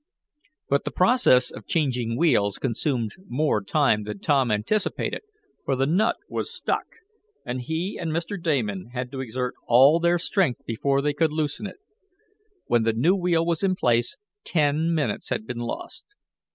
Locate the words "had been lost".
15.29-16.03